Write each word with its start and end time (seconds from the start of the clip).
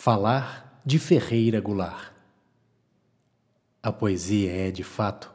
Falar 0.00 0.80
de 0.86 0.96
Ferreira 0.96 1.60
Goulart. 1.60 2.12
A 3.82 3.90
poesia 3.90 4.48
é, 4.52 4.70
de 4.70 4.84
fato, 4.84 5.28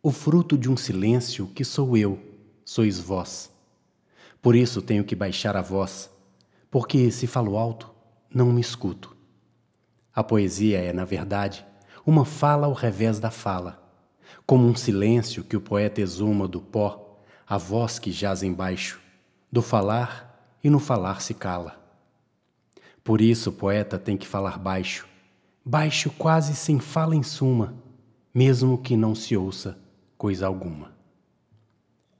o 0.00 0.12
fruto 0.12 0.56
de 0.56 0.70
um 0.70 0.76
silêncio 0.76 1.48
que 1.48 1.64
sou 1.64 1.96
eu, 1.96 2.16
sois 2.64 3.00
vós. 3.00 3.50
Por 4.40 4.54
isso 4.54 4.80
tenho 4.80 5.02
que 5.02 5.16
baixar 5.16 5.56
a 5.56 5.60
voz, 5.60 6.08
porque 6.70 7.10
se 7.10 7.26
falo 7.26 7.58
alto, 7.58 7.90
não 8.32 8.52
me 8.52 8.60
escuto. 8.60 9.16
A 10.14 10.22
poesia 10.22 10.78
é, 10.78 10.92
na 10.92 11.04
verdade, 11.04 11.66
uma 12.06 12.24
fala 12.24 12.68
ao 12.68 12.74
revés 12.74 13.18
da 13.18 13.32
fala, 13.32 13.82
como 14.46 14.68
um 14.68 14.76
silêncio 14.76 15.42
que 15.42 15.56
o 15.56 15.60
poeta 15.60 16.00
exuma 16.00 16.46
do 16.46 16.60
pó, 16.60 17.18
a 17.44 17.58
voz 17.58 17.98
que 17.98 18.12
jaz 18.12 18.44
embaixo, 18.44 19.00
do 19.50 19.60
falar 19.60 20.56
e 20.62 20.70
no 20.70 20.78
falar 20.78 21.20
se 21.20 21.34
cala. 21.34 21.85
Por 23.06 23.20
isso 23.20 23.50
o 23.50 23.52
poeta 23.52 23.98
tem 23.98 24.16
que 24.16 24.26
falar 24.26 24.58
baixo, 24.58 25.06
baixo 25.64 26.10
quase 26.18 26.56
sem 26.56 26.80
fala 26.80 27.14
em 27.14 27.22
suma, 27.22 27.74
mesmo 28.34 28.76
que 28.76 28.96
não 28.96 29.14
se 29.14 29.36
ouça 29.36 29.78
coisa 30.18 30.46
alguma. 30.46 30.90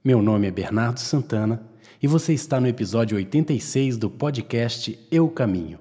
Meu 0.01 0.21
nome 0.21 0.47
é 0.47 0.51
Bernardo 0.51 1.01
Santana 1.01 1.61
e 2.01 2.07
você 2.07 2.33
está 2.33 2.61
no 2.61 2.67
episódio 2.67 3.17
86 3.17 3.97
do 3.97 4.09
podcast 4.09 4.97
Eu 5.11 5.29
Caminho 5.29 5.77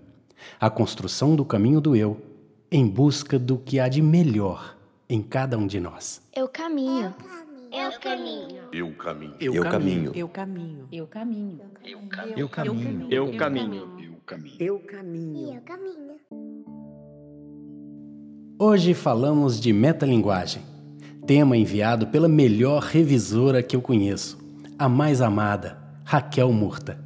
a 0.58 0.68
construção 0.68 1.36
do 1.36 1.44
caminho 1.44 1.80
do 1.80 1.94
eu 1.94 2.20
em 2.70 2.86
busca 2.86 3.38
do 3.38 3.58
que 3.58 3.78
há 3.78 3.88
de 3.88 4.02
melhor 4.02 4.76
em 5.08 5.22
cada 5.22 5.56
um 5.56 5.66
de 5.66 5.78
nós. 5.78 6.20
Eu 6.34 6.48
caminho. 6.48 7.14
Eu 7.72 7.92
caminho. 8.00 8.68
Eu 8.72 8.92
caminho. 8.94 9.36
Eu 9.40 9.64
caminho. 9.64 10.12
Eu 10.14 10.28
caminho. 10.28 10.28
Eu 10.28 10.28
caminho. 10.28 10.88
Eu 10.92 11.06
caminho. 11.06 11.60
Eu 11.84 12.08
caminho. 12.08 12.36
Eu 12.36 12.48
caminho. 12.48 13.08
Eu 13.10 13.36
caminho. 13.36 14.15
Eu 14.58 14.80
caminho. 14.80 15.62
Hoje 18.58 18.92
falamos 18.92 19.60
de 19.60 19.72
metalinguagem, 19.72 20.62
tema 21.24 21.56
enviado 21.56 22.08
pela 22.08 22.26
melhor 22.26 22.82
revisora 22.82 23.62
que 23.62 23.76
eu 23.76 23.80
conheço, 23.80 24.36
a 24.76 24.88
mais 24.88 25.22
amada, 25.22 25.78
Raquel 26.02 26.52
Murta. 26.52 26.98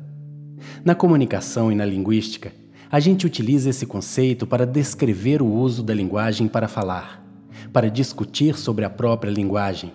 Na 0.83 0.95
comunicação 0.95 1.71
e 1.71 1.75
na 1.75 1.85
linguística, 1.85 2.55
a 2.91 2.99
gente 2.99 3.27
utiliza 3.27 3.69
esse 3.69 3.85
conceito 3.85 4.47
para 4.47 4.65
descrever 4.65 5.43
o 5.43 5.47
uso 5.47 5.83
da 5.83 5.93
linguagem 5.93 6.49
para 6.49 6.69
falar, 6.69 7.23
para 7.71 7.91
discutir 7.91 8.57
sobre 8.57 8.87
a 8.87 8.91
própria 8.91 9.31
linguagem. 9.31 9.93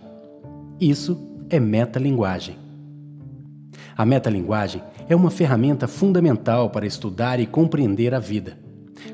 Isso 0.79 1.17
é 1.49 1.59
metalinguagem. 1.59 2.55
A 3.97 4.05
metalinguagem 4.05 4.83
é 5.07 5.15
uma 5.15 5.29
ferramenta 5.29 5.87
fundamental 5.87 6.69
para 6.69 6.85
estudar 6.85 7.39
e 7.39 7.45
compreender 7.45 8.13
a 8.13 8.19
vida. 8.19 8.57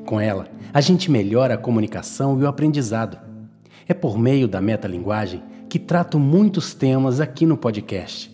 Com 0.06 0.20
ela, 0.20 0.46
a 0.72 0.80
gente 0.80 1.10
melhora 1.10 1.54
a 1.54 1.58
comunicação 1.58 2.38
e 2.40 2.44
o 2.44 2.48
aprendizado. 2.48 3.18
É 3.86 3.92
por 3.92 4.18
meio 4.18 4.48
da 4.48 4.60
metalinguagem 4.60 5.42
que 5.68 5.78
trato 5.78 6.18
muitos 6.18 6.74
temas 6.74 7.20
aqui 7.20 7.44
no 7.46 7.56
podcast, 7.56 8.30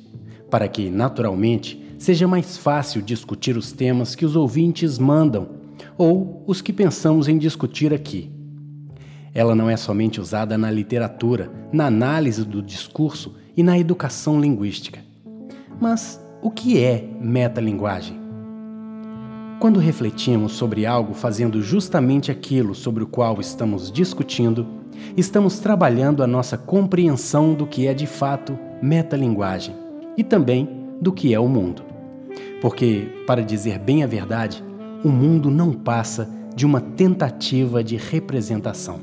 para 0.50 0.68
que, 0.68 0.90
naturalmente, 0.90 1.94
seja 1.98 2.28
mais 2.28 2.56
fácil 2.56 3.02
discutir 3.02 3.56
os 3.56 3.72
temas 3.72 4.14
que 4.14 4.24
os 4.24 4.36
ouvintes 4.36 4.98
mandam 4.98 5.48
ou 5.96 6.44
os 6.46 6.60
que 6.60 6.72
pensamos 6.72 7.28
em 7.28 7.38
discutir 7.38 7.92
aqui. 7.92 8.30
Ela 9.34 9.54
não 9.54 9.68
é 9.68 9.76
somente 9.76 10.20
usada 10.20 10.56
na 10.56 10.70
literatura, 10.70 11.50
na 11.72 11.86
análise 11.86 12.44
do 12.44 12.62
discurso 12.62 13.34
e 13.56 13.62
na 13.62 13.78
educação 13.78 14.40
linguística. 14.40 15.00
Mas 15.80 16.20
o 16.41 16.50
que 16.50 16.83
é 16.83 17.05
metalinguagem? 17.20 18.17
Quando 19.58 19.81
refletimos 19.81 20.53
sobre 20.53 20.86
algo 20.86 21.12
fazendo 21.12 21.61
justamente 21.61 22.31
aquilo 22.31 22.77
sobre 22.77 23.03
o 23.03 23.08
qual 23.08 23.41
estamos 23.41 23.91
discutindo, 23.91 24.64
estamos 25.16 25.59
trabalhando 25.59 26.22
a 26.22 26.28
nossa 26.28 26.56
compreensão 26.56 27.54
do 27.54 27.66
que 27.66 27.88
é 27.88 27.94
de 27.94 28.06
fato 28.06 28.56
metalinguagem 28.81 29.75
e 30.16 30.22
também 30.22 30.69
do 31.00 31.12
que 31.12 31.34
é 31.34 31.41
o 31.41 31.48
mundo. 31.48 31.82
Porque, 32.60 33.09
para 33.27 33.43
dizer 33.43 33.81
bem 33.81 34.04
a 34.04 34.06
verdade, 34.06 34.62
o 35.03 35.09
mundo 35.09 35.50
não 35.50 35.72
passa 35.72 36.31
de 36.54 36.65
uma 36.65 36.81
tentativa 36.81 37.82
de 37.82 37.97
representação. 37.97 39.00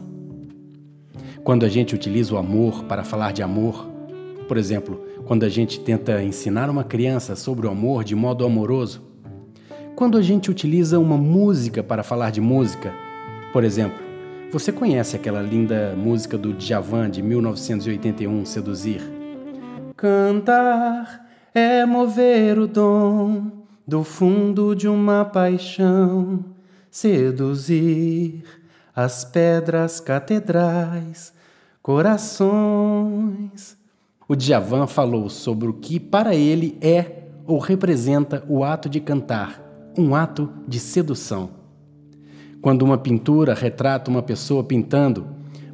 Quando 1.43 1.65
a 1.65 1.69
gente 1.69 1.93
utiliza 1.93 2.33
o 2.33 2.37
amor 2.37 2.85
para 2.85 3.03
falar 3.03 3.33
de 3.33 3.43
amor, 3.43 3.87
por 4.47 4.57
exemplo, 4.57 5.03
quando 5.25 5.43
a 5.43 5.49
gente 5.49 5.79
tenta 5.79 6.21
ensinar 6.23 6.69
uma 6.69 6.83
criança 6.83 7.35
sobre 7.35 7.65
o 7.65 7.69
amor 7.71 8.03
de 8.03 8.15
modo 8.15 8.45
amoroso, 8.45 9.01
quando 9.95 10.17
a 10.17 10.21
gente 10.21 10.51
utiliza 10.51 10.99
uma 10.99 11.17
música 11.17 11.81
para 11.81 12.03
falar 12.03 12.29
de 12.29 12.39
música, 12.39 12.93
por 13.51 13.63
exemplo, 13.63 13.97
você 14.51 14.71
conhece 14.71 15.15
aquela 15.15 15.41
linda 15.41 15.95
música 15.97 16.37
do 16.37 16.53
Djavan 16.53 17.09
de 17.09 17.23
1981, 17.23 18.45
Seduzir? 18.45 19.01
Cantar 19.97 21.25
é 21.53 21.85
mover 21.85 22.59
o 22.59 22.67
dom 22.67 23.51
do 23.87 24.03
fundo 24.03 24.75
de 24.75 24.87
uma 24.87 25.25
paixão, 25.25 26.45
seduzir 26.91 28.43
as 28.95 29.25
pedras 29.25 29.99
catedrais, 29.99 31.33
corações. 31.81 33.75
O 34.27 34.35
Djavan 34.35 34.87
falou 34.87 35.29
sobre 35.29 35.67
o 35.67 35.73
que 35.73 35.99
para 35.99 36.33
ele 36.33 36.77
é 36.81 37.27
ou 37.45 37.59
representa 37.59 38.43
o 38.49 38.63
ato 38.63 38.89
de 38.89 38.99
cantar, 38.99 39.61
um 39.95 40.15
ato 40.15 40.49
de 40.67 40.79
sedução. 40.79 41.51
Quando 42.59 42.81
uma 42.81 42.97
pintura 42.97 43.53
retrata 43.53 44.09
uma 44.09 44.23
pessoa 44.23 44.63
pintando, 44.63 45.27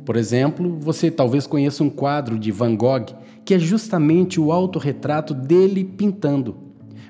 por 0.05 0.17
exemplo, 0.17 0.77
você 0.81 1.09
talvez 1.09 1.47
conheça 1.47 1.81
um 1.81 1.89
quadro 1.89 2.37
de 2.37 2.51
Van 2.51 2.75
Gogh 2.75 3.15
que 3.45 3.53
é 3.53 3.59
justamente 3.59 4.37
o 4.37 4.51
autorretrato 4.51 5.33
dele 5.33 5.85
pintando. 5.85 6.57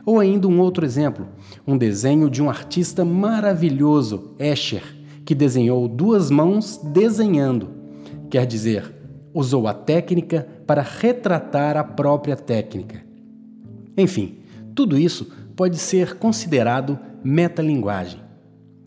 Ou 0.06 0.20
ainda 0.20 0.48
um 0.48 0.60
outro 0.60 0.86
exemplo, 0.86 1.28
um 1.66 1.76
desenho 1.76 2.30
de 2.30 2.42
um 2.42 2.52
artista 2.52 3.04
maravilhoso, 3.04 4.36
Escher, 4.38 4.84
que 5.26 5.34
desenhou 5.34 5.88
duas 5.88 6.30
mãos 6.30 6.80
desenhando. 6.84 7.70
Quer 8.30 8.46
dizer, 8.46 9.01
usou 9.34 9.68
a 9.68 9.74
técnica 9.74 10.48
para 10.66 10.82
retratar 10.82 11.78
a 11.78 11.84
própria 11.84 12.36
técnica. 12.36 13.04
Enfim, 13.98 14.40
tudo 14.76 14.98
isso 14.98 15.32
pode 15.56 15.78
ser 15.78 16.16
considerado 16.16 16.98
metalinguagem. 17.24 18.20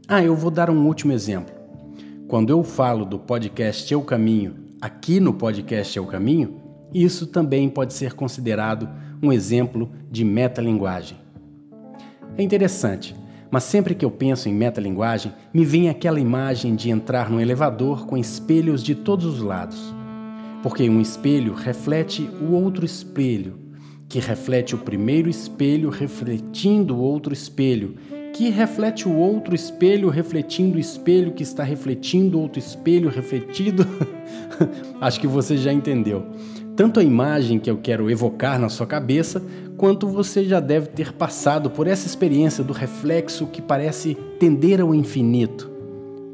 Ah, 0.08 0.22
eu 0.22 0.34
vou 0.34 0.50
dar 0.50 0.70
um 0.70 0.86
último 0.86 1.12
exemplo. 1.12 1.54
Quando 2.28 2.50
eu 2.50 2.62
falo 2.62 3.04
do 3.04 3.18
podcast 3.18 3.92
Eu 3.92 4.02
Caminho 4.02 4.64
aqui 4.80 5.18
no 5.18 5.32
podcast 5.32 5.96
Eu 5.96 6.04
Caminho, 6.06 6.60
isso 6.92 7.26
também 7.26 7.68
pode 7.68 7.94
ser 7.94 8.12
considerado 8.12 8.88
um 9.22 9.32
exemplo 9.32 9.90
de 10.10 10.24
metalinguagem. 10.24 11.16
É 12.36 12.42
interessante, 12.42 13.16
mas 13.50 13.64
sempre 13.64 13.94
que 13.94 14.04
eu 14.04 14.10
penso 14.10 14.48
em 14.48 14.54
metalinguagem, 14.54 15.32
me 15.52 15.64
vem 15.64 15.88
aquela 15.88 16.20
imagem 16.20 16.74
de 16.74 16.90
entrar 16.90 17.30
num 17.30 17.40
elevador 17.40 18.06
com 18.06 18.16
espelhos 18.16 18.82
de 18.82 18.94
todos 18.94 19.24
os 19.24 19.40
lados. 19.40 19.94
Porque 20.64 20.88
um 20.88 20.98
espelho 20.98 21.52
reflete 21.52 22.26
o 22.40 22.54
outro 22.54 22.86
espelho, 22.86 23.58
que 24.08 24.18
reflete 24.18 24.74
o 24.74 24.78
primeiro 24.78 25.28
espelho 25.28 25.90
refletindo 25.90 26.96
o 26.96 27.00
outro 27.00 27.34
espelho, 27.34 27.96
que 28.32 28.48
reflete 28.48 29.06
o 29.06 29.14
outro 29.14 29.54
espelho 29.54 30.08
refletindo 30.08 30.78
o 30.78 30.80
espelho 30.80 31.32
que 31.32 31.42
está 31.42 31.62
refletindo 31.62 32.40
outro 32.40 32.58
espelho 32.58 33.10
refletido. 33.10 33.86
Acho 35.02 35.20
que 35.20 35.26
você 35.26 35.58
já 35.58 35.70
entendeu. 35.70 36.28
Tanto 36.74 36.98
a 36.98 37.04
imagem 37.04 37.58
que 37.58 37.70
eu 37.70 37.76
quero 37.76 38.10
evocar 38.10 38.58
na 38.58 38.70
sua 38.70 38.86
cabeça, 38.86 39.44
quanto 39.76 40.08
você 40.08 40.46
já 40.46 40.60
deve 40.60 40.86
ter 40.86 41.12
passado 41.12 41.68
por 41.68 41.86
essa 41.86 42.06
experiência 42.06 42.64
do 42.64 42.72
reflexo 42.72 43.48
que 43.48 43.60
parece 43.60 44.14
tender 44.40 44.80
ao 44.80 44.94
infinito. 44.94 45.70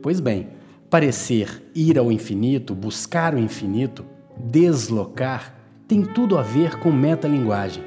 Pois 0.01 0.21
bem, 0.21 0.51
parecer 0.89 1.61
ir 1.75 1.99
ao 1.99 2.13
infinito, 2.13 2.77
buscar 2.77 3.35
o 3.35 3.39
infinito, 3.41 4.05
deslocar, 4.47 5.55
tem 5.87 6.03
tudo 6.03 6.39
a 6.39 6.43
ver 6.43 6.79
com 6.79 6.91
metalinguagem. 6.91 7.83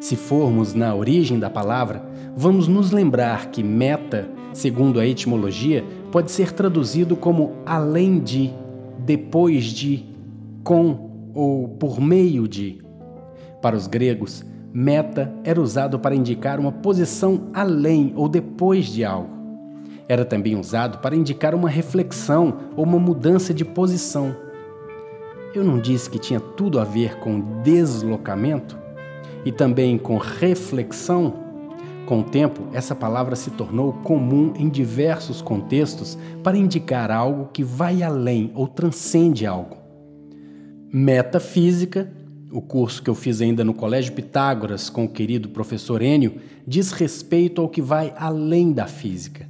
Se 0.00 0.16
formos 0.16 0.72
na 0.72 0.94
origem 0.94 1.38
da 1.38 1.50
palavra, 1.50 2.02
vamos 2.34 2.66
nos 2.66 2.90
lembrar 2.90 3.50
que 3.50 3.62
meta, 3.62 4.28
segundo 4.52 4.98
a 4.98 5.06
etimologia, 5.06 5.84
pode 6.10 6.30
ser 6.30 6.52
traduzido 6.52 7.14
como 7.14 7.52
além 7.66 8.18
de, 8.18 8.50
depois 8.98 9.64
de, 9.66 10.06
com 10.64 11.10
ou 11.34 11.68
por 11.68 12.00
meio 12.00 12.48
de. 12.48 12.82
Para 13.60 13.76
os 13.76 13.86
gregos, 13.86 14.44
meta 14.72 15.32
era 15.44 15.60
usado 15.60 15.98
para 15.98 16.14
indicar 16.14 16.58
uma 16.58 16.72
posição 16.72 17.48
além 17.52 18.12
ou 18.16 18.28
depois 18.28 18.86
de 18.86 19.04
algo. 19.04 19.28
Era 20.08 20.24
também 20.24 20.56
usado 20.56 20.98
para 20.98 21.14
indicar 21.14 21.54
uma 21.54 21.68
reflexão 21.68 22.56
ou 22.76 22.84
uma 22.84 22.98
mudança 22.98 23.54
de 23.54 23.64
posição. 23.64 24.34
Eu 25.52 25.64
não 25.64 25.80
disse 25.80 26.08
que 26.08 26.18
tinha 26.18 26.38
tudo 26.38 26.78
a 26.78 26.84
ver 26.84 27.18
com 27.18 27.60
deslocamento? 27.62 28.78
E 29.44 29.50
também 29.50 29.98
com 29.98 30.16
reflexão? 30.16 31.34
Com 32.06 32.20
o 32.20 32.24
tempo, 32.24 32.62
essa 32.72 32.94
palavra 32.94 33.34
se 33.34 33.50
tornou 33.50 33.92
comum 33.92 34.52
em 34.56 34.68
diversos 34.68 35.42
contextos 35.42 36.16
para 36.44 36.56
indicar 36.56 37.10
algo 37.10 37.50
que 37.52 37.64
vai 37.64 38.00
além 38.00 38.52
ou 38.54 38.68
transcende 38.68 39.44
algo. 39.44 39.76
Metafísica, 40.92 42.12
o 42.52 42.60
curso 42.60 43.02
que 43.02 43.10
eu 43.10 43.14
fiz 43.14 43.40
ainda 43.40 43.64
no 43.64 43.74
Colégio 43.74 44.12
Pitágoras 44.12 44.88
com 44.88 45.04
o 45.04 45.08
querido 45.08 45.48
professor 45.48 46.00
Enio, 46.00 46.34
diz 46.64 46.92
respeito 46.92 47.60
ao 47.60 47.68
que 47.68 47.82
vai 47.82 48.14
além 48.16 48.72
da 48.72 48.86
física. 48.86 49.49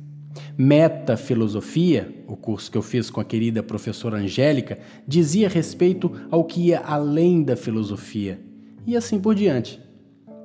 Metafilosofia, 0.63 2.15
o 2.29 2.37
curso 2.37 2.71
que 2.71 2.77
eu 2.77 2.83
fiz 2.83 3.09
com 3.09 3.19
a 3.19 3.25
querida 3.25 3.63
professora 3.63 4.19
Angélica, 4.19 4.79
dizia 5.09 5.49
respeito 5.49 6.13
ao 6.31 6.45
que 6.45 6.67
ia 6.67 6.81
além 6.81 7.43
da 7.43 7.57
filosofia, 7.57 8.39
e 8.87 8.95
assim 8.95 9.19
por 9.19 9.35
diante. 9.35 9.81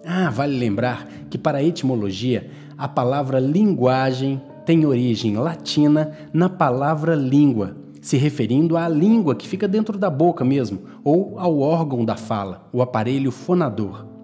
Ah, 0.06 0.30
vale 0.30 0.58
lembrar 0.58 1.06
que 1.30 1.38
para 1.38 1.58
a 1.58 1.64
etimologia, 1.64 2.50
a 2.78 2.88
palavra 2.88 3.42
linguagem 3.42 4.42
tem 4.66 4.86
origem 4.86 5.36
latina 5.36 6.14
na 6.32 6.48
palavra 6.48 7.14
língua, 7.14 7.76
se 8.00 8.16
referindo 8.16 8.78
à 8.78 8.88
língua 8.88 9.36
que 9.36 9.50
fica 9.50 9.68
dentro 9.68 9.98
da 9.98 10.10
boca 10.10 10.46
mesmo, 10.46 10.84
ou 11.04 11.38
ao 11.38 11.60
órgão 11.60 12.06
da 12.06 12.16
fala, 12.16 12.70
o 12.72 12.82
aparelho 12.82 13.34
fonador. 13.34 14.15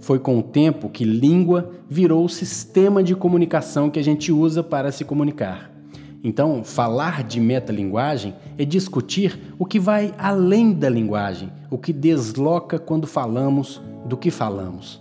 Foi 0.00 0.18
com 0.18 0.38
o 0.38 0.42
tempo 0.42 0.88
que 0.88 1.04
língua 1.04 1.70
virou 1.88 2.24
o 2.24 2.28
sistema 2.28 3.02
de 3.02 3.14
comunicação 3.14 3.90
que 3.90 3.98
a 3.98 4.04
gente 4.04 4.30
usa 4.30 4.62
para 4.62 4.92
se 4.92 5.04
comunicar. 5.04 5.70
Então, 6.22 6.64
falar 6.64 7.22
de 7.22 7.40
metalinguagem 7.40 8.34
é 8.56 8.64
discutir 8.64 9.54
o 9.58 9.64
que 9.64 9.78
vai 9.78 10.12
além 10.18 10.72
da 10.72 10.88
linguagem, 10.88 11.50
o 11.70 11.78
que 11.78 11.92
desloca 11.92 12.78
quando 12.78 13.06
falamos 13.06 13.80
do 14.06 14.16
que 14.16 14.30
falamos. 14.30 15.00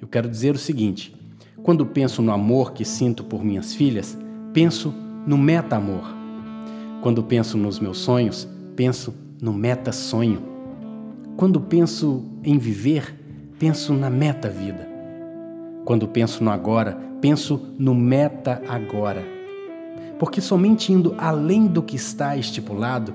Eu 0.00 0.08
quero 0.08 0.28
dizer 0.28 0.54
o 0.54 0.58
seguinte: 0.58 1.14
quando 1.62 1.86
penso 1.86 2.20
no 2.20 2.32
amor 2.32 2.72
que 2.72 2.84
sinto 2.84 3.24
por 3.24 3.44
minhas 3.44 3.74
filhas, 3.74 4.16
penso 4.52 4.94
no 5.26 5.38
meta-amor. 5.38 6.14
Quando 7.02 7.22
penso 7.22 7.56
nos 7.56 7.78
meus 7.78 7.98
sonhos, 7.98 8.46
penso 8.76 9.14
no 9.40 9.52
meta-sonho. 9.52 10.42
Quando 11.36 11.60
penso 11.60 12.24
em 12.44 12.58
viver, 12.58 13.19
penso 13.60 13.92
na 13.92 14.08
meta-vida. 14.08 14.88
Quando 15.84 16.08
penso 16.08 16.42
no 16.42 16.50
agora, 16.50 16.98
penso 17.20 17.60
no 17.78 17.94
meta-agora. 17.94 19.22
Porque 20.18 20.40
somente 20.40 20.94
indo 20.94 21.14
além 21.18 21.66
do 21.66 21.82
que 21.82 21.94
está 21.94 22.34
estipulado, 22.38 23.12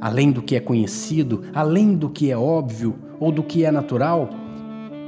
além 0.00 0.30
do 0.30 0.42
que 0.42 0.54
é 0.54 0.60
conhecido, 0.60 1.42
além 1.52 1.96
do 1.96 2.08
que 2.08 2.30
é 2.30 2.38
óbvio 2.38 2.94
ou 3.18 3.32
do 3.32 3.42
que 3.42 3.64
é 3.64 3.72
natural, 3.72 4.30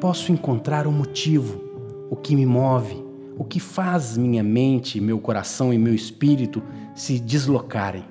posso 0.01 0.33
encontrar 0.33 0.85
o 0.89 0.93
motivo, 0.93 1.63
o 2.11 2.17
que 2.17 2.35
me 2.35 2.45
move, 2.45 3.05
o 3.39 3.45
que 3.45 3.61
faz 3.61 4.19
minha 4.19 4.43
mente, 4.43 5.01
meu 5.01 5.21
coração 5.21 5.73
e 5.73 5.79
meu 5.79 5.95
espírito 5.95 6.61
se 6.93 7.21
deslocarem. 7.21 8.03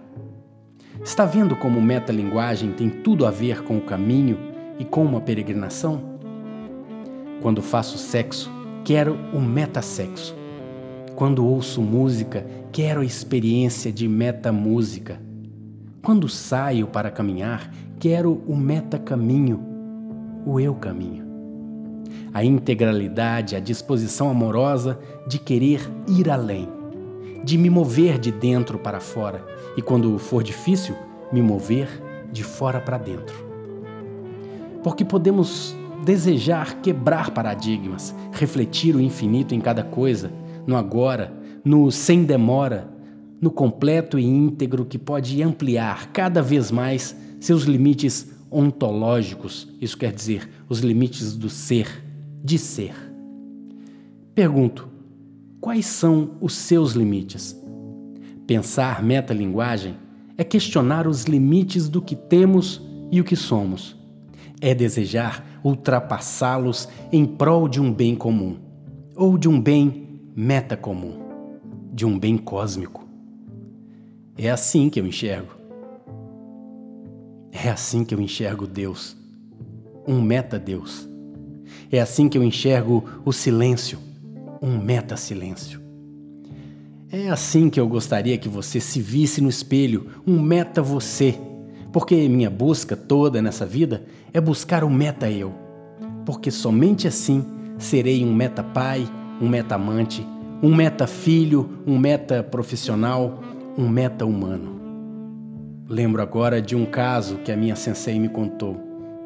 Está 1.04 1.26
vendo 1.26 1.54
como 1.54 1.82
metalinguagem 1.82 2.72
tem 2.72 2.90
tudo 2.90 3.26
a 3.26 3.32
ver 3.32 3.62
com 3.64 3.78
o 3.78 3.82
caminho 3.82 4.38
e 4.80 4.86
com 4.86 5.04
uma 5.04 5.20
peregrinação? 5.20 6.11
Quando 7.42 7.62
faço 7.62 7.98
sexo, 7.98 8.52
quero 8.84 9.18
o 9.34 9.42
metasexo. 9.42 10.36
Quando 11.16 11.46
ouço 11.46 11.82
música, 11.82 12.46
quero 12.72 13.02
a 13.02 13.06
experiência 13.06 13.92
de 13.92 14.08
metamúsica. 14.08 15.22
Quando 16.02 16.28
saio 16.30 16.88
para 16.88 17.12
caminhar, 17.12 17.72
quero 18.00 18.42
o 18.48 18.56
metacaminho, 18.56 19.64
o 20.46 20.60
eu 20.60 20.76
caminho. 20.76 21.26
A 22.34 22.44
integralidade, 22.44 23.56
a 23.56 23.60
disposição 23.60 24.30
amorosa 24.30 25.00
de 25.28 25.38
querer 25.38 25.82
ir 26.08 26.30
além 26.30 26.82
de 27.44 27.58
me 27.58 27.70
mover 27.70 28.20
de 28.20 28.32
dentro 28.32 28.78
para 28.78 29.00
fora 29.00 29.44
e, 29.76 29.82
quando 29.82 30.18
for 30.18 30.44
difícil, 30.44 30.96
me 31.32 31.42
mover 31.42 31.90
de 32.32 32.44
fora 32.44 32.80
para 32.80 32.98
dentro. 32.98 33.36
Porque 34.84 35.04
podemos 35.04 35.76
desejar 36.04 36.82
quebrar 36.82 37.32
paradigmas, 37.32 38.16
refletir 38.32 38.96
o 38.96 39.02
infinito 39.02 39.54
em 39.54 39.60
cada 39.60 39.84
coisa, 39.84 40.32
no 40.66 40.76
agora, 40.76 41.34
no 41.64 41.92
sem 41.92 42.24
demora, 42.24 42.90
no 43.40 43.50
completo 43.50 44.20
e 44.20 44.26
íntegro 44.26 44.86
que 44.86 44.98
pode 44.98 45.42
ampliar 45.42 46.12
cada 46.12 46.42
vez 46.42 46.72
mais 46.72 47.16
seus 47.40 47.64
limites 47.64 48.32
ontológicos, 48.52 49.68
isso 49.80 49.98
quer 49.98 50.12
dizer, 50.12 50.48
os 50.68 50.80
limites 50.80 51.36
do 51.36 51.50
ser, 51.50 52.04
de 52.44 52.58
ser. 52.58 52.94
Pergunto: 54.36 54.90
Quais 55.60 55.86
são 55.86 56.32
os 56.42 56.54
seus 56.54 56.94
limites? 56.94 57.56
Pensar 58.46 59.04
metalinguagem 59.04 59.96
é 60.38 60.44
questionar 60.44 61.08
os 61.08 61.24
limites 61.24 61.88
do 61.88 62.02
que 62.02 62.16
temos 62.16 62.82
e 63.12 63.22
o 63.22 63.24
que 63.24 63.36
somos. 63.36 63.96
É 64.60 64.76
desejar 64.76 65.46
ultrapassá-los 65.64 66.88
em 67.12 67.26
prol 67.26 67.68
de 67.68 67.80
um 67.80 67.94
bem 67.94 68.16
comum, 68.16 68.58
ou 69.16 69.38
de 69.38 69.48
um 69.48 69.60
bem 69.60 70.22
metacomum, 70.36 71.14
de 71.94 72.06
um 72.06 72.18
bem 72.18 72.38
cósmico. 72.38 73.08
É 74.38 74.50
assim 74.50 74.90
que 74.90 75.00
eu 75.00 75.06
enxergo. 75.06 75.52
É 77.52 77.70
assim 77.70 78.04
que 78.04 78.16
eu 78.16 78.22
enxergo 78.22 78.66
Deus, 78.66 79.16
um 80.08 80.22
meta-Deus. 80.22 81.08
É 81.92 82.00
assim 82.00 82.30
que 82.30 82.38
eu 82.38 82.44
enxergo 82.44 83.04
o 83.26 83.32
silêncio 83.32 84.00
um 84.62 84.78
meta-silêncio. 84.78 85.82
É 87.10 87.30
assim 87.30 87.70
que 87.70 87.80
eu 87.80 87.88
gostaria 87.88 88.38
que 88.38 88.48
você 88.48 88.80
se 88.80 89.02
visse 89.02 89.42
no 89.42 89.50
espelho, 89.50 90.08
um 90.26 90.40
meta-você, 90.40 91.36
porque 91.92 92.28
minha 92.30 92.50
busca 92.50 92.96
toda 92.96 93.42
nessa 93.42 93.66
vida 93.66 94.04
é 94.34 94.40
buscar 94.40 94.84
o 94.84 94.90
meta-eu, 94.90 95.54
porque 96.26 96.50
somente 96.50 97.08
assim 97.08 97.46
serei 97.78 98.24
um 98.24 98.34
meta-pai, 98.34 99.08
um 99.42 99.50
meta-amante, 99.50 100.26
um 100.62 100.74
meta-filho, 100.74 101.80
um 101.86 101.98
meta-profissional, 101.98 103.40
um 103.78 103.90
meta-humano. 103.90 104.80
Lembro 105.88 106.22
agora 106.22 106.62
de 106.62 106.76
um 106.76 106.86
caso 106.86 107.38
que 107.38 107.52
a 107.52 107.58
minha 107.58 107.76
sensei 107.76 108.18
me 108.20 108.30
contou. 108.30 108.78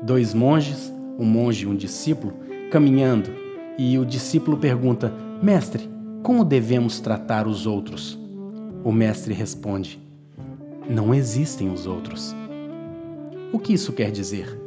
Dois 0.01 0.33
monges, 0.33 0.91
um 1.19 1.25
monge 1.25 1.65
e 1.65 1.67
um 1.67 1.75
discípulo, 1.75 2.33
caminhando, 2.71 3.29
e 3.77 3.99
o 3.99 4.05
discípulo 4.05 4.57
pergunta: 4.57 5.13
Mestre, 5.43 5.89
como 6.23 6.43
devemos 6.43 6.99
tratar 6.99 7.47
os 7.47 7.67
outros? 7.67 8.17
O 8.83 8.91
mestre 8.91 9.33
responde: 9.33 9.99
Não 10.89 11.13
existem 11.13 11.69
os 11.69 11.85
outros. 11.85 12.35
O 13.55 13.59
que 13.59 13.71
isso 13.71 13.93
quer 13.93 14.11
dizer? 14.11 14.59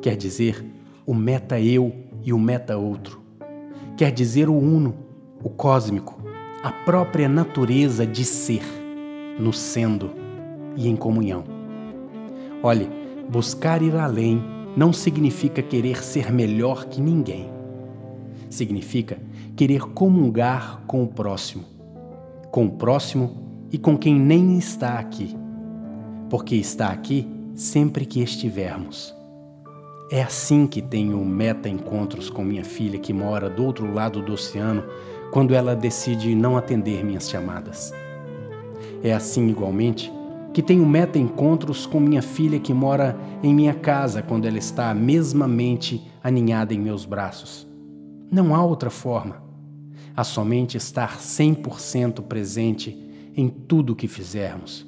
Quer 0.00 0.16
dizer 0.16 0.66
o 1.06 1.14
meta-eu 1.14 1.94
e 2.24 2.32
o 2.32 2.38
meta-outro. 2.38 3.20
Quer 3.96 4.10
dizer 4.10 4.48
o 4.48 4.58
uno, 4.58 4.92
o 5.40 5.48
cósmico, 5.48 6.20
a 6.64 6.72
própria 6.72 7.28
natureza 7.28 8.04
de 8.04 8.24
ser, 8.24 8.64
no 9.38 9.52
sendo 9.52 10.10
e 10.74 10.88
em 10.88 10.96
comunhão. 10.96 11.44
Olhe, 12.60 12.90
buscar 13.30 13.80
ir 13.80 13.94
além 13.94 14.42
não 14.76 14.92
significa 14.92 15.62
querer 15.62 16.02
ser 16.02 16.32
melhor 16.32 16.86
que 16.86 17.00
ninguém 17.00 17.52
significa 18.50 19.16
querer 19.54 19.82
comungar 19.82 20.82
com 20.88 21.04
o 21.04 21.06
próximo, 21.06 21.62
com 22.50 22.66
o 22.66 22.70
próximo 22.72 23.36
e 23.70 23.78
com 23.78 23.96
quem 23.96 24.18
nem 24.18 24.58
está 24.58 24.98
aqui, 24.98 25.36
porque 26.28 26.56
está 26.56 26.88
aqui 26.88 27.31
sempre 27.54 28.06
que 28.06 28.22
estivermos. 28.22 29.14
É 30.10 30.22
assim 30.22 30.66
que 30.66 30.82
tenho 30.82 31.24
meta-encontros 31.24 32.28
com 32.28 32.44
minha 32.44 32.64
filha 32.64 32.98
que 32.98 33.12
mora 33.12 33.48
do 33.48 33.64
outro 33.64 33.92
lado 33.92 34.22
do 34.22 34.34
oceano 34.34 34.84
quando 35.32 35.54
ela 35.54 35.74
decide 35.74 36.34
não 36.34 36.56
atender 36.56 37.04
minhas 37.04 37.28
chamadas. 37.28 37.92
É 39.02 39.12
assim, 39.12 39.48
igualmente, 39.48 40.12
que 40.52 40.62
tenho 40.62 40.84
meta-encontros 40.84 41.86
com 41.86 41.98
minha 41.98 42.20
filha 42.20 42.60
que 42.60 42.74
mora 42.74 43.18
em 43.42 43.54
minha 43.54 43.72
casa 43.72 44.22
quando 44.22 44.46
ela 44.46 44.58
está 44.58 44.92
mesmamente 44.92 46.06
aninhada 46.22 46.74
em 46.74 46.78
meus 46.78 47.06
braços. 47.06 47.66
Não 48.30 48.54
há 48.54 48.62
outra 48.62 48.90
forma. 48.90 49.42
Há 50.14 50.24
somente 50.24 50.76
estar 50.76 51.18
100% 51.18 52.22
presente 52.22 52.96
em 53.34 53.48
tudo 53.48 53.94
o 53.94 53.96
que 53.96 54.06
fizermos, 54.06 54.86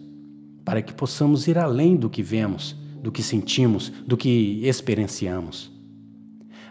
para 0.65 0.81
que 0.81 0.95
possamos 0.95 1.47
ir 1.47 1.59
além 1.59 1.97
do 1.97 2.09
que 2.09 2.23
vemos, 2.23 2.77
do 3.03 3.13
que 3.13 3.23
sentimos, 3.23 3.91
do 4.07 4.17
que 4.17 4.61
experienciamos. 4.65 5.71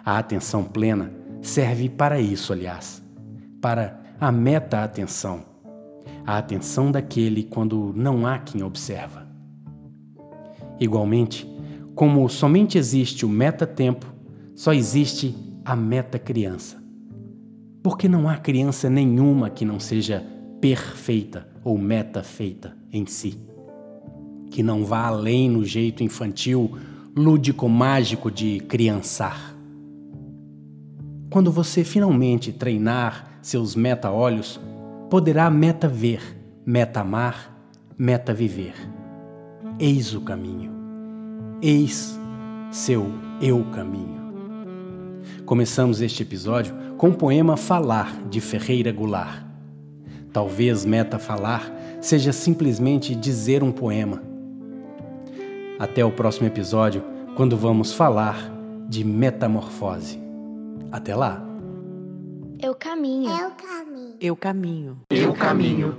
A 0.03 0.17
atenção 0.17 0.63
plena 0.63 1.13
serve 1.41 1.89
para 1.89 2.19
isso, 2.19 2.51
aliás, 2.51 3.03
para 3.61 4.01
a 4.19 4.31
meta-atenção, 4.31 5.45
a 6.25 6.37
atenção 6.37 6.91
daquele 6.91 7.43
quando 7.43 7.93
não 7.95 8.25
há 8.25 8.39
quem 8.39 8.63
observa. 8.63 9.27
Igualmente, 10.79 11.47
como 11.93 12.27
somente 12.27 12.77
existe 12.77 13.25
o 13.25 13.29
meta-tempo, 13.29 14.11
só 14.55 14.73
existe 14.73 15.35
a 15.63 15.75
meta 15.75 16.17
criança. 16.17 16.81
Porque 17.83 18.07
não 18.07 18.27
há 18.27 18.37
criança 18.37 18.89
nenhuma 18.89 19.49
que 19.49 19.65
não 19.65 19.79
seja 19.79 20.25
perfeita 20.59 21.47
ou 21.63 21.77
meta 21.77 22.23
feita 22.23 22.75
em 22.91 23.05
si. 23.05 23.52
Que 24.53 24.61
não 24.61 24.85
vá 24.85 25.07
além 25.07 25.49
no 25.49 25.65
jeito 25.65 26.03
infantil, 26.03 26.77
lúdico, 27.17 27.67
mágico 27.67 28.29
de 28.29 28.59
criançar. 28.59 29.55
Quando 31.31 31.51
você 31.51 31.83
finalmente 31.83 32.53
treinar 32.53 33.39
seus 33.41 33.75
meta-olhos, 33.75 34.61
poderá 35.09 35.49
meta-ver, 35.49 36.21
meta-amar, 36.63 37.51
meta-viver. 37.97 38.75
Eis 39.79 40.13
o 40.13 40.21
caminho. 40.21 40.71
Eis 41.59 42.15
seu 42.69 43.07
eu 43.41 43.65
caminho. 43.71 44.21
Começamos 45.47 45.99
este 45.99 46.21
episódio 46.21 46.75
com 46.95 47.09
o 47.09 47.15
poema 47.15 47.57
Falar 47.57 48.21
de 48.29 48.39
Ferreira 48.39 48.91
Goulart. 48.91 49.43
Talvez 50.31 50.85
meta 50.85 51.17
falar 51.17 51.73
seja 51.99 52.31
simplesmente 52.31 53.15
dizer 53.15 53.63
um 53.63 53.71
poema. 53.71 54.32
Até 55.83 56.05
o 56.05 56.09
próximo 56.09 56.47
episódio, 56.47 57.03
quando 57.35 57.57
vamos 57.57 57.91
falar 57.91 58.37
de 58.87 59.03
metamorfose. 59.03 60.17
Até 60.89 61.13
lá! 61.13 61.45
Eu 62.61 62.73
caminho. 62.73 63.29
Eu 63.29 63.51
caminho. 63.51 64.15
Eu 64.21 64.35
caminho. 64.37 65.01
Eu 65.09 65.33
caminho. 65.33 65.97